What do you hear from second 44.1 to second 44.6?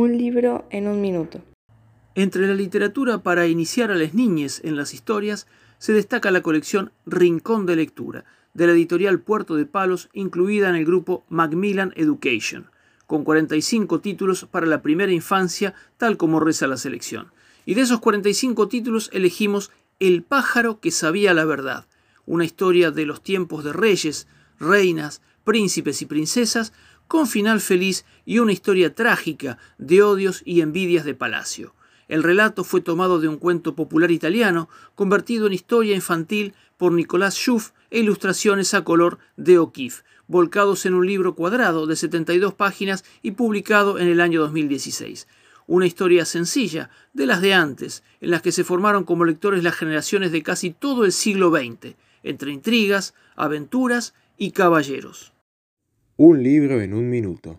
año